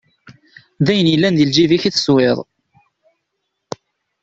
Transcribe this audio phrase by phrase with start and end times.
[0.85, 2.37] D ayen yellan deg lǧib-ik i teswiḍ.